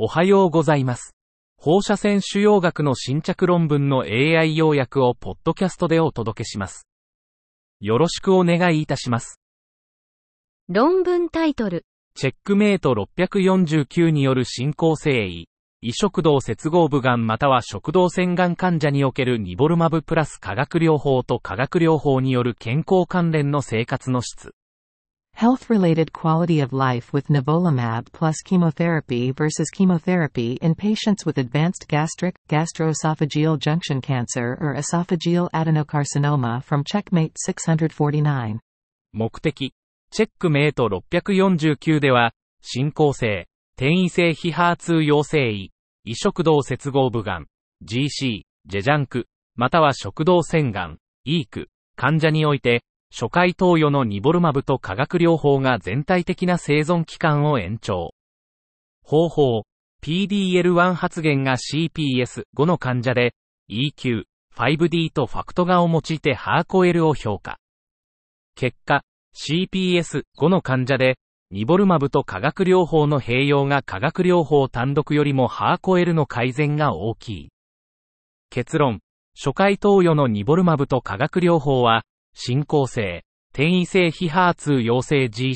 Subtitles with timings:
[0.00, 1.16] おはようございます。
[1.56, 6.86] 放射線腫瘍学の新着論文の AI 要約をポッドキャストでお届けします。
[7.80, 9.40] よろしくお願いいたします。
[10.68, 11.84] 論文タイトル。
[12.14, 15.48] チェックメイト649による進行性胃、
[15.80, 24.54] 胃食道接合部がんまたは食道腺がん患者におけるニボルマブプラス化学療法と化学療法による健康関連の生活の質。
[25.37, 33.59] Health-related quality of life with nivolumab plus chemotherapy versus chemotherapy in patients with advanced gastric, gastroesophageal
[33.59, 38.59] junction cancer or esophageal adenocarcinoma from Checkmate 649.
[39.11, 39.73] 目的、
[40.11, 45.71] チェックメイト649では、進行性、転移性非 HER2 陽性胃、
[46.05, 47.47] 胃食道接合部がん、
[47.83, 58.14] GC、ジェジャンク、または食道腺がん、イーク、患者において、 初回投与のニボルマブと化学療法が全体的な生存期間を延長。
[59.02, 59.62] 方法、
[60.02, 63.34] PDL1 発現が CPS5 の患者で、
[63.70, 64.24] EQ、
[64.54, 67.58] 5D とファクトガを用いてハーコ L を評価。
[68.54, 69.02] 結果、
[69.34, 71.16] CPS5 の患者で、
[71.50, 77.48] ニボルマブと化学療法の併用が化学療法単独よりもハーコ L の改善が大きい。
[78.50, 79.00] 結論、
[79.34, 82.02] 初回投与のニボルマブと化学療法は、
[82.34, 85.54] 進行性、転移性非 HER2 陽性 GC、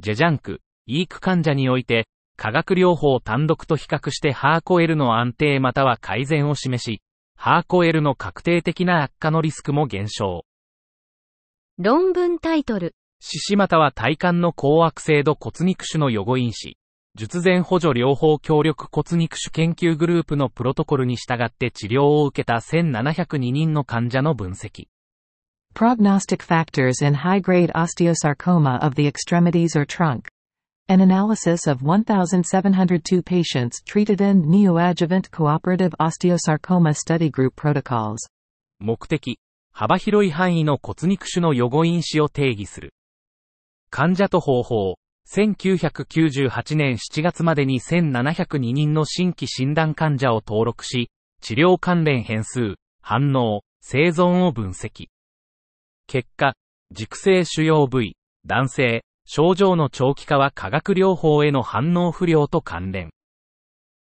[0.00, 7.00] ジェジャンク、イーク患者において、化学療法単独と比較してハーコ L の安定または改善を示し、
[7.36, 10.44] ハーコ L の確定的な悪化のリスクも減少。
[11.78, 12.94] 論文タイトル。
[13.20, 16.76] 四肢または体幹の高悪性度骨肉腫の予後因子、
[17.16, 24.88] 術前補助療法協力骨肉腫研究グループのプロトコルに従って治療を受けた1702人の患者の分析。
[25.74, 30.28] Prognostic factors in high-grade osteosarcoma of the extremities or trunk.
[30.88, 38.18] An analysis of 1,702 patients treated in neoadjuvant cooperative osteosarcoma study group protocols.
[38.78, 39.40] 目的、
[39.72, 42.92] 幅広い範囲の骨肉腫の予後因子を定義する。
[43.90, 44.98] 患者と方法、
[45.28, 51.10] 1998年7月までに1702人の新規診断患者を登録し、
[51.40, 55.08] 治療関連変数、反応、生存を分析。
[56.06, 56.54] 結果、
[56.90, 58.16] 熟成腫瘍部位、
[58.46, 63.10] 男性、症状の長期化は化学療法への反応不良と関連。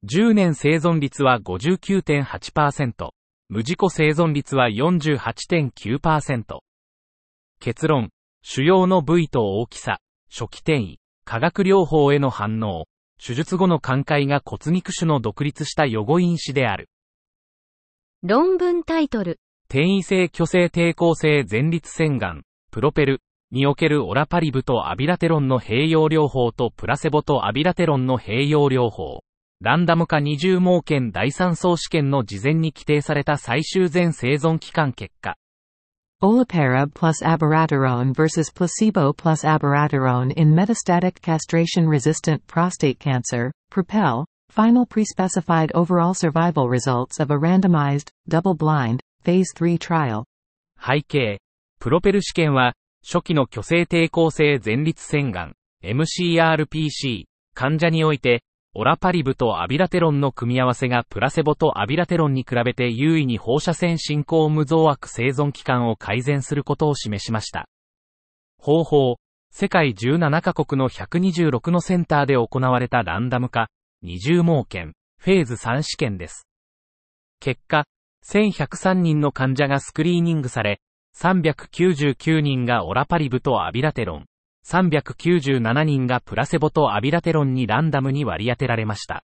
[0.03, 3.09] 10年生存率は59.8%。
[3.47, 6.59] 無事故生存率は48.9%。
[7.59, 8.09] 結論、
[8.43, 12.85] 腫瘍の部位と大きさ、初期転移、化学療法への反応、
[13.23, 16.89] 手術後の寛解が骨肉腫の独立した予後因子である。
[18.21, 19.39] 論文タイトル。
[19.67, 23.21] 転移性虚勢抵抗性前立腺がん、プロペル
[23.51, 29.21] におけるオラパリブとアビラテロンの併用療法とプラセボとアビラテロンの併用療法。
[29.61, 35.35] ランダム化20盲検第3層試験の事前に規定された最終全生存期間結果。
[36.21, 46.13] Olaparib plus abiraterone versus placebo plus abiraterone in metastatic castration-resistant prostate cancer, PROPEL, final pre-specified overall
[46.13, 50.25] survival results of a randomized, double-blind, phase 3 trial.
[50.79, 51.39] 背景。
[51.79, 57.25] プロペル試験は、初期の虚勢抵抗性前立腺がん、MCRPC、
[57.55, 58.43] 患者において、
[58.75, 67.67] オラパリブとアビラテロンの組み合わせがプラセボとアビラテロンに比べて優位に放射線進行無増悪生存期間を改善することを示しました。
[68.59, 69.15] 方法、
[69.49, 73.69] 世界17カ国の126のセンターで行われたランダム化、
[74.03, 76.47] 20盲検、フェーズ3試験です。
[77.39, 77.85] 結果、
[78.29, 80.81] 1103人の患者がスクリーニングされ、
[81.17, 84.25] 399人がオラパリブとアビラテロン、
[84.67, 89.23] 397人がプラセボとアビラテロンにランダムに割り当てられました。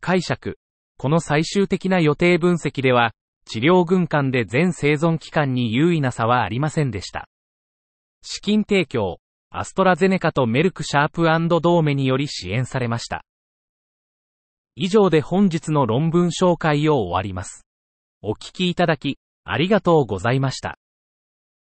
[0.00, 0.58] 解釈。
[0.98, 3.12] この最終的な予定分析では、
[3.46, 7.28] 治療群間で全生存期間に優位な差はありませんでした。
[8.22, 9.18] 資金提供、
[9.50, 13.24] アストラゼネカとメルクシャープドーメにより支援されました。
[14.76, 17.64] 以上で本日の論文紹介を終わります。
[18.26, 20.78] お聞きいただき、ありがとうございました。